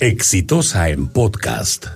Exitosa 0.00 0.90
en 0.90 1.08
podcast. 1.08 1.86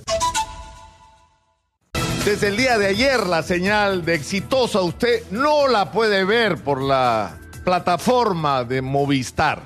Desde 2.25 2.49
el 2.49 2.57
día 2.57 2.79
de 2.79 2.87
ayer 2.87 3.27
la 3.27 3.43
señal 3.43 4.07
de 4.07 4.15
Exitosa 4.15 4.81
usted 4.81 5.23
no 5.31 5.69
la 5.69 5.93
puede 5.93 6.25
ver 6.25 6.65
por 6.65 6.81
la 6.81 7.39
plataforma 7.63 8.65
de 8.65 8.81
Movistar. 8.81 9.61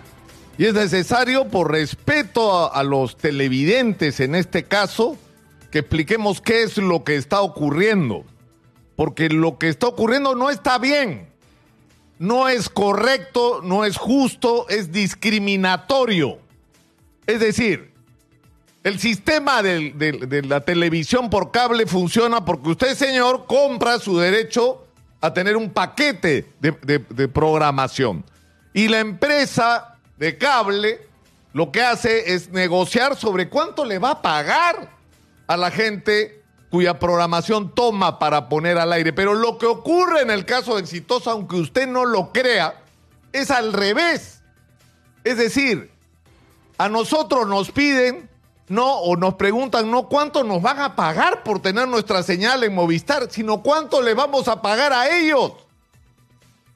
Y 0.59 0.65
es 0.65 0.75
necesario, 0.75 1.47
por 1.47 1.71
respeto 1.71 2.53
a, 2.53 2.67
a 2.67 2.83
los 2.83 3.17
televidentes 3.17 4.19
en 4.19 4.35
este 4.35 4.65
caso, 4.65 5.17
que 5.71 5.79
expliquemos 5.79 6.41
qué 6.41 6.65
es 6.65 6.77
lo 6.77 7.05
que 7.05 7.15
está 7.15 7.41
ocurriendo. 7.41 8.25
Porque 8.97 9.29
lo 9.29 9.59
que 9.59 9.69
está 9.69 9.87
ocurriendo 9.87 10.35
no 10.35 10.51
está 10.51 10.79
bien. 10.79 11.29
No 12.19 12.49
es 12.49 12.69
correcto, 12.69 13.61
no 13.63 13.85
es 13.85 13.97
justo, 13.97 14.69
es 14.69 14.91
discriminatorio. 14.91 16.39
Es 17.29 17.39
decir, 17.39 17.94
el 18.85 19.01
sistema 19.01 19.63
de, 19.63 20.43
la 20.47 20.61
televisión 20.61 21.31
por 21.31 21.51
cable 21.51 21.87
funciona 21.87 22.45
porque 22.45 22.69
usted, 22.71 22.95
señor, 22.95 23.47
compra 23.47 23.99
su 23.99 24.19
derecho 24.19 24.87
a 25.21 25.33
tener 25.33 25.57
un 25.57 25.71
paquete 25.71 26.47
de, 26.61 26.73
de- 26.83 26.99
de 26.99 27.29
programación. 27.29 28.25
Y 28.75 28.89
la 28.89 29.01
empresa 29.01 29.97
de 30.19 30.37
cable 30.39 31.01
lo 31.55 31.73
que 31.73 31.81
hace 31.83 32.35
es 32.35 32.51
negociar 32.51 33.17
sobre 33.17 33.49
cuánto 33.49 33.85
le 33.85 33.99
va 33.99 34.11
a 34.11 34.23
pagar 34.23 34.91
a 35.47 35.57
la 35.57 35.71
gente 35.71 36.43
cuya 36.71 36.99
programación 36.99 37.73
toma 37.75 38.19
para 38.19 38.49
poner 38.49 38.77
al 38.79 38.93
aire. 38.93 39.13
Pero 39.13 39.35
lo 39.35 39.57
que 39.59 39.67
ocurre 39.67 40.21
en 40.23 40.31
el 40.31 40.45
caso 40.45 40.75
de 40.75 40.83
Exitosa, 40.83 41.31
aunque 41.31 41.57
usted 41.57 41.87
no 41.87 42.05
lo 42.05 42.33
crea, 42.33 42.83
es 43.33 43.51
al 43.53 43.73
revés. 43.73 44.43
Es 45.23 45.39
decir, 45.39 45.91
a 46.77 46.89
nosotros 46.89 47.47
nos 47.47 47.71
piden, 47.71 48.29
no, 48.69 48.95
o 49.01 49.17
nos 49.17 49.35
preguntan, 49.35 49.91
no 49.91 50.09
cuánto 50.09 50.43
nos 50.43 50.63
van 50.63 50.81
a 50.81 50.97
pagar 50.97 51.43
por 51.43 51.61
tener 51.61 51.87
nuestra 51.87 52.23
señal 52.23 52.65
en 52.65 52.75
Movistar, 52.75 53.29
sino 53.31 53.63
cuánto 53.63 54.01
le 54.01 54.15
vamos 54.15 54.49
a 54.49 54.63
pagar 54.63 54.93
a 54.93 55.17
ellos. 55.17 55.53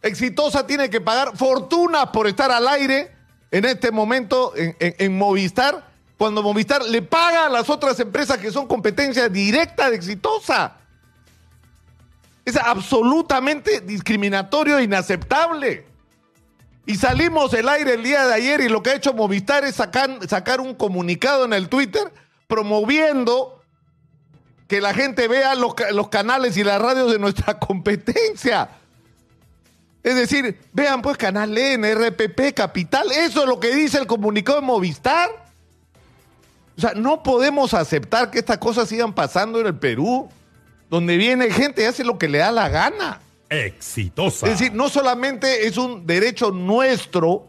Exitosa 0.03 0.67
tiene 0.67 0.91
que 0.91 1.01
pagar 1.01 1.37
fortunas 1.37 2.09
por 2.11 2.27
estar 2.27 2.51
al 2.53 2.69
aire 2.69 3.11
en 3.51 3.65
este 3.65 3.91
momento 3.91 4.53
en, 4.55 4.77
en- 4.79 4.95
en 4.99 5.17
Movistar, 5.19 5.89
cuando 6.19 6.43
Movistar 6.43 6.83
le 6.85 7.01
paga 7.03 7.47
a 7.47 7.49
las 7.49 7.71
otras 7.71 7.99
empresas 8.01 8.39
que 8.39 8.51
son 8.51 8.67
competencia 8.67 9.29
directa 9.29 9.89
de 9.89 9.97
Exitosa. 9.97 10.75
Es 12.45 12.57
absolutamente 12.57 13.81
discriminatorio 13.81 14.79
e 14.79 14.85
inaceptable. 14.85 15.87
Y 16.89 16.97
salimos 16.97 17.51
del 17.51 17.69
aire 17.69 17.93
el 17.93 18.03
día 18.03 18.27
de 18.27 18.33
ayer 18.33 18.63
y 18.63 18.69
lo 18.71 18.83
que 18.83 18.89
ha 18.89 18.95
hecho 18.95 19.13
Movistar 19.13 19.63
es 19.63 19.75
sacar, 19.75 20.09
un 20.59 20.75
comunicado 20.75 21.45
en 21.45 21.53
el 21.53 21.69
Twitter 21.69 22.11
promoviendo 22.47 23.63
que 24.67 24.81
la 24.81 24.95
gente 24.95 25.29
vea 25.29 25.55
los, 25.55 25.75
los 25.93 26.09
canales 26.09 26.57
y 26.57 26.65
las 26.65 26.81
radios 26.81 27.13
de 27.13 27.19
nuestra 27.19 27.59
competencia. 27.59 28.71
Es 30.03 30.17
decir, 30.17 30.59
vean 30.73 31.03
pues 31.03 31.19
Canal 31.19 31.59
N, 31.59 31.95
RPP, 31.95 32.55
Capital, 32.55 33.13
eso 33.13 33.43
es 33.43 33.47
lo 33.47 33.61
que 33.61 33.75
dice 33.75 33.99
el 33.99 34.07
comunicado 34.07 34.63
de 34.63 34.67
Movistar. 34.67 35.29
O 36.75 36.81
sea, 36.81 36.95
no 36.95 37.23
podemos 37.23 37.75
aceptar 37.75 38.31
que 38.31 38.39
estas 38.39 38.57
cosas 38.57 38.89
sigan 38.89 39.13
pasando 39.13 39.61
en 39.61 39.67
el 39.67 39.79
Perú, 39.79 40.31
donde 40.89 41.19
viene 41.19 41.51
gente 41.51 41.83
y 41.83 41.85
hace 41.85 42.03
lo 42.03 42.17
que 42.17 42.29
le 42.29 42.39
da 42.39 42.51
la 42.51 42.71
gana. 42.71 43.21
Exitosa. 43.51 44.47
Es 44.47 44.59
decir, 44.59 44.75
no 44.75 44.89
solamente 44.89 45.67
es 45.67 45.77
un 45.77 46.07
derecho 46.07 46.51
nuestro 46.51 47.47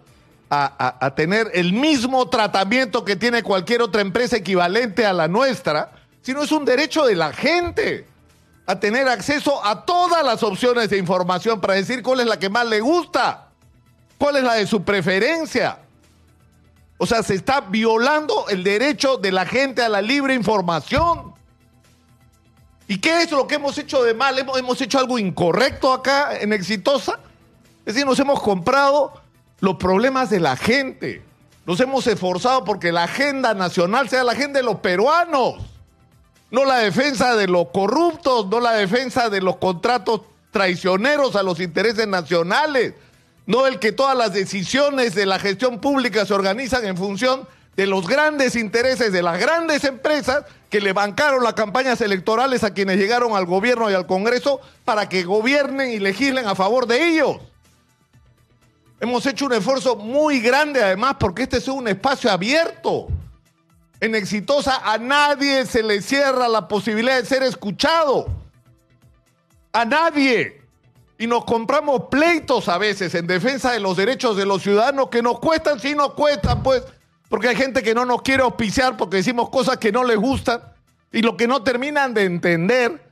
a, 0.49 0.97
a- 1.05 1.13
tener 1.15 1.51
el 1.53 1.73
mismo 1.73 2.27
tratamiento 2.29 3.05
que 3.05 3.15
tiene 3.15 3.43
cualquier 3.43 3.81
otra 3.81 4.01
empresa 4.01 4.37
equivalente 4.37 5.05
a 5.05 5.13
la 5.13 5.27
nuestra, 5.27 5.91
sino 6.21 6.41
es 6.41 6.51
un 6.51 6.65
derecho 6.65 7.05
de 7.05 7.15
la 7.15 7.33
gente 7.33 8.07
a 8.65 8.79
tener 8.79 9.07
acceso 9.07 9.63
a 9.65 9.85
todas 9.85 10.23
las 10.23 10.41
opciones 10.43 10.89
de 10.89 10.97
información 10.97 11.59
para 11.59 11.73
decir 11.75 12.01
cuál 12.03 12.19
es 12.21 12.27
la 12.27 12.39
que 12.39 12.49
más 12.49 12.65
le 12.67 12.81
gusta, 12.81 13.49
cuál 14.17 14.37
es 14.37 14.43
la 14.43 14.53
de 14.55 14.67
su 14.67 14.83
preferencia. 14.83 15.79
O 16.97 17.05
sea, 17.05 17.23
se 17.23 17.35
está 17.35 17.61
violando 17.61 18.45
el 18.49 18.63
derecho 18.63 19.17
de 19.17 19.31
la 19.31 19.45
gente 19.45 19.81
a 19.81 19.89
la 19.89 20.01
libre 20.01 20.33
información. 20.33 21.33
¿Y 22.89 22.97
qué 22.97 23.21
es 23.21 23.29
lo 23.29 23.45
que 23.45 23.55
hemos 23.55 23.77
hecho 23.77 24.01
de 24.01 24.15
mal? 24.15 24.39
¿Hemos, 24.39 24.57
hemos 24.57 24.81
hecho 24.81 24.97
algo 24.97 25.19
incorrecto 25.19 25.93
acá 25.93 26.39
en 26.39 26.51
Exitosa? 26.53 27.19
Es 27.85 27.93
decir, 27.93 28.03
nos 28.03 28.17
hemos 28.17 28.41
comprado 28.41 29.13
los 29.59 29.75
problemas 29.75 30.31
de 30.31 30.39
la 30.39 30.57
gente. 30.57 31.21
Nos 31.67 31.79
hemos 31.81 32.07
esforzado 32.07 32.65
porque 32.65 32.91
la 32.91 33.03
agenda 33.03 33.53
nacional 33.53 34.09
sea 34.09 34.23
la 34.23 34.31
agenda 34.31 34.57
de 34.59 34.65
los 34.65 34.79
peruanos. 34.79 35.57
No 36.49 36.65
la 36.65 36.77
defensa 36.77 37.35
de 37.35 37.47
los 37.47 37.67
corruptos, 37.71 38.47
no 38.47 38.59
la 38.59 38.71
defensa 38.71 39.29
de 39.29 39.41
los 39.41 39.57
contratos 39.57 40.21
traicioneros 40.49 41.35
a 41.35 41.43
los 41.43 41.59
intereses 41.59 42.07
nacionales, 42.07 42.95
no 43.45 43.67
el 43.67 43.77
que 43.77 43.91
todas 43.91 44.17
las 44.17 44.33
decisiones 44.33 45.13
de 45.13 45.27
la 45.27 45.37
gestión 45.37 45.77
pública 45.77 46.25
se 46.25 46.33
organizan 46.33 46.83
en 46.85 46.97
función 46.97 47.47
de 47.79 47.87
los 47.87 48.05
grandes 48.05 48.57
intereses 48.57 49.13
de 49.13 49.21
las 49.21 49.39
grandes 49.39 49.85
empresas 49.85 50.43
que 50.69 50.81
le 50.81 50.91
bancaron 50.91 51.41
las 51.45 51.53
campañas 51.53 52.01
electorales 52.01 52.65
a 52.65 52.73
quienes 52.73 52.97
llegaron 52.97 53.37
al 53.37 53.45
gobierno 53.45 53.89
y 53.89 53.93
al 53.93 54.05
Congreso 54.05 54.59
para 54.83 55.07
que 55.07 55.23
gobiernen 55.23 55.89
y 55.89 55.99
legislen 55.99 56.45
a 56.45 56.55
favor 56.55 56.87
de 56.87 57.07
ellos. 57.07 57.37
Hemos 58.99 59.25
hecho 59.25 59.45
un 59.45 59.53
esfuerzo 59.53 59.95
muy 59.95 60.41
grande 60.41 60.83
además 60.83 61.15
porque 61.21 61.43
este 61.43 61.55
es 61.55 61.69
un 61.69 61.87
espacio 61.87 62.29
abierto. 62.29 63.07
En 64.01 64.13
Exitosa 64.13 64.81
a 64.83 64.97
nadie 64.97 65.65
se 65.65 65.81
le 65.81 66.01
cierra 66.01 66.49
la 66.49 66.67
posibilidad 66.67 67.17
de 67.17 67.25
ser 67.25 67.43
escuchado. 67.43 68.27
A 69.71 69.85
nadie. 69.85 70.61
Y 71.17 71.27
nos 71.27 71.45
compramos 71.45 72.07
pleitos 72.11 72.67
a 72.67 72.77
veces 72.77 73.15
en 73.15 73.25
defensa 73.25 73.71
de 73.71 73.79
los 73.79 73.95
derechos 73.95 74.35
de 74.35 74.45
los 74.45 74.63
ciudadanos 74.63 75.07
que 75.07 75.21
nos 75.21 75.39
cuestan, 75.39 75.79
sí 75.79 75.95
nos 75.95 76.13
cuestan, 76.13 76.61
pues, 76.61 76.83
porque 77.29 77.47
hay 77.47 77.55
gente 77.55 77.81
que 77.81 77.95
no 77.95 78.03
nos 78.05 78.21
quiere 78.21 78.43
auspiciar 78.43 78.97
porque 78.97 79.17
decimos 79.17 79.49
cosas 79.49 79.77
que 79.77 79.91
no 79.91 80.03
les 80.03 80.17
gustan 80.17 80.61
y 81.11 81.21
lo 81.21 81.37
que 81.37 81.47
no 81.47 81.63
terminan 81.63 82.13
de 82.13 82.23
entender 82.25 83.07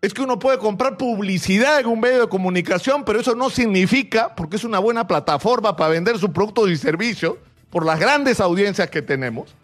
es 0.00 0.14
que 0.14 0.22
uno 0.22 0.38
puede 0.38 0.58
comprar 0.58 0.96
publicidad 0.96 1.80
en 1.80 1.86
un 1.86 1.98
medio 2.00 2.20
de 2.22 2.28
comunicación, 2.28 3.04
pero 3.04 3.20
eso 3.20 3.34
no 3.34 3.50
significa, 3.50 4.34
porque 4.36 4.56
es 4.56 4.62
una 4.64 4.78
buena 4.78 5.06
plataforma 5.08 5.74
para 5.76 5.90
vender 5.90 6.18
sus 6.18 6.30
productos 6.30 6.70
y 6.70 6.76
servicios 6.76 7.34
por 7.68 7.84
las 7.84 7.98
grandes 7.98 8.38
audiencias 8.40 8.88
que 8.90 9.02
tenemos, 9.02 9.54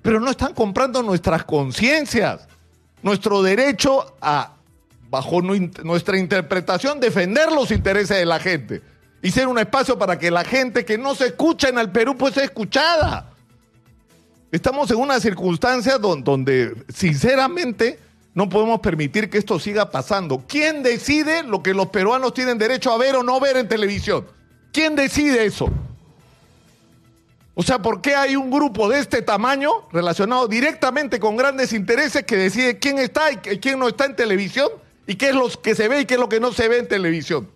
pero 0.00 0.20
no 0.20 0.30
están 0.30 0.54
comprando 0.54 1.02
nuestras 1.02 1.42
conciencias, 1.44 2.46
nuestro 3.02 3.42
derecho 3.42 4.14
a, 4.20 4.52
bajo 5.10 5.42
nu- 5.42 5.70
nuestra 5.82 6.16
interpretación, 6.16 7.00
defender 7.00 7.50
los 7.50 7.72
intereses 7.72 8.16
de 8.16 8.24
la 8.24 8.38
gente 8.38 8.82
y 9.20 9.32
ser 9.32 9.48
un 9.48 9.58
espacio 9.58 9.98
para 9.98 10.16
que 10.16 10.30
la 10.30 10.44
gente 10.44 10.84
que 10.84 10.96
no 10.96 11.16
se 11.16 11.26
escucha 11.26 11.68
en 11.68 11.78
el 11.78 11.90
Perú 11.90 12.16
pues 12.16 12.34
sea 12.34 12.44
escuchada. 12.44 13.31
Estamos 14.52 14.90
en 14.90 14.98
una 14.98 15.18
circunstancia 15.18 15.96
don- 15.98 16.22
donde, 16.22 16.74
sinceramente, 16.94 17.98
no 18.34 18.48
podemos 18.48 18.80
permitir 18.80 19.28
que 19.30 19.38
esto 19.38 19.58
siga 19.58 19.90
pasando. 19.90 20.44
¿Quién 20.46 20.82
decide 20.82 21.42
lo 21.42 21.62
que 21.62 21.74
los 21.74 21.88
peruanos 21.88 22.34
tienen 22.34 22.58
derecho 22.58 22.92
a 22.92 22.98
ver 22.98 23.16
o 23.16 23.22
no 23.22 23.40
ver 23.40 23.56
en 23.56 23.66
televisión? 23.66 24.26
¿Quién 24.70 24.94
decide 24.94 25.44
eso? 25.46 25.70
O 27.54 27.62
sea, 27.62 27.80
¿por 27.80 28.00
qué 28.00 28.14
hay 28.14 28.36
un 28.36 28.50
grupo 28.50 28.88
de 28.88 28.98
este 28.98 29.20
tamaño 29.22 29.70
relacionado 29.90 30.48
directamente 30.48 31.18
con 31.18 31.36
grandes 31.36 31.72
intereses 31.72 32.24
que 32.24 32.36
decide 32.36 32.78
quién 32.78 32.98
está 32.98 33.30
y 33.32 33.36
qu- 33.36 33.60
quién 33.60 33.78
no 33.78 33.88
está 33.88 34.04
en 34.06 34.16
televisión 34.16 34.68
y 35.06 35.16
qué 35.16 35.30
es 35.30 35.34
lo 35.34 35.48
que 35.48 35.74
se 35.74 35.88
ve 35.88 36.00
y 36.00 36.04
qué 36.06 36.14
es 36.14 36.20
lo 36.20 36.28
que 36.30 36.40
no 36.40 36.52
se 36.52 36.68
ve 36.68 36.78
en 36.78 36.88
televisión? 36.88 37.48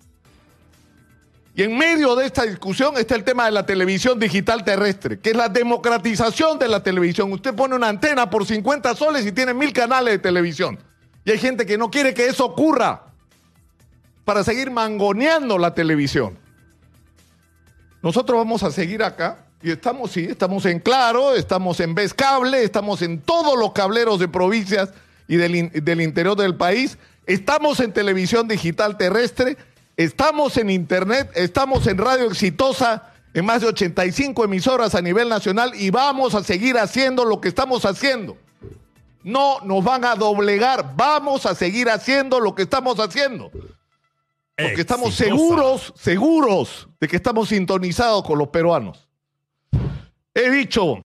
Y 1.59 1.63
en 1.63 1.75
medio 1.75 2.15
de 2.15 2.27
esta 2.27 2.43
discusión 2.43 2.99
está 2.99 3.15
el 3.15 3.25
tema 3.25 3.47
de 3.47 3.51
la 3.51 3.65
televisión 3.65 4.21
digital 4.21 4.63
terrestre, 4.63 5.19
que 5.19 5.31
es 5.31 5.37
la 5.37 5.49
democratización 5.49 6.59
de 6.59 6.69
la 6.69 6.83
televisión. 6.83 7.33
Usted 7.33 7.55
pone 7.55 7.75
una 7.75 7.89
antena 7.89 8.29
por 8.29 8.45
50 8.45 8.95
soles 8.95 9.25
y 9.25 9.33
tiene 9.33 9.55
mil 9.55 9.73
canales 9.73 10.13
de 10.13 10.19
televisión. 10.19 10.79
Y 11.25 11.31
hay 11.31 11.39
gente 11.39 11.65
que 11.65 11.79
no 11.79 11.91
quiere 11.91 12.13
que 12.13 12.27
eso 12.27 12.45
ocurra 12.45 13.05
para 14.27 14.45
seguir 14.45 14.71
mangoneando 14.71 15.57
la 15.57 15.73
televisión. 15.73 16.37
Nosotros 18.03 18.37
vamos 18.37 18.63
a 18.63 18.71
seguir 18.71 19.03
acá 19.03 19.39
y 19.63 19.71
estamos, 19.71 20.11
sí, 20.11 20.27
estamos 20.29 20.67
en 20.67 20.79
Claro, 20.79 21.35
estamos 21.35 21.81
en 21.81 21.95
Vez 21.95 22.13
Cable, 22.13 22.65
estamos 22.65 23.01
en 23.01 23.19
todos 23.23 23.59
los 23.59 23.73
cableros 23.73 24.19
de 24.19 24.29
provincias 24.29 24.91
y 25.27 25.37
del, 25.37 25.71
del 25.73 26.03
interior 26.03 26.37
del 26.37 26.55
país, 26.55 26.99
estamos 27.25 27.81
en 27.81 27.95
televisión 27.95 28.47
digital 28.47 28.99
terrestre, 28.99 29.57
estamos 29.97 30.57
en 30.57 30.71
Internet, 30.71 31.31
estamos 31.35 31.87
en 31.87 31.99
Radio 31.99 32.27
Exitosa, 32.27 33.13
en 33.35 33.45
más 33.45 33.61
de 33.61 33.69
85 33.69 34.45
emisoras 34.45 34.95
a 34.95 35.03
nivel 35.03 35.29
nacional 35.29 35.73
y 35.75 35.91
vamos 35.91 36.35
a 36.35 36.43
seguir 36.43 36.79
haciendo 36.79 37.25
lo 37.25 37.41
que 37.41 37.49
estamos 37.49 37.85
haciendo. 37.85 38.37
No 39.23 39.61
nos 39.61 39.83
van 39.83 40.05
a 40.05 40.15
doblegar, 40.15 40.95
vamos 40.97 41.47
a 41.47 41.55
seguir 41.55 41.91
haciendo 41.91 42.41
lo 42.41 42.55
que 42.55 42.63
estamos 42.63 42.99
haciendo. 42.99 43.51
Porque 44.57 44.81
estamos 44.81 45.15
seguros, 45.15 45.93
seguros 45.97 46.89
de 46.99 47.09
que 47.09 47.17
estamos 47.17 47.51
sintonizados 47.51 48.25
con 48.25 48.39
los 48.39 48.49
peruanos. 48.49 49.07
He 50.33 50.51
dicho, 50.51 50.95